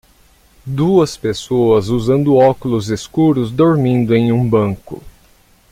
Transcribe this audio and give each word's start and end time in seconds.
Duas 0.65 1.15
pessoas 1.15 1.89
usando 1.89 2.33
óculos 2.35 2.89
escuros, 2.89 3.51
dormindo 3.51 4.15
em 4.15 4.31
um 4.31 4.49
banco. 4.49 5.03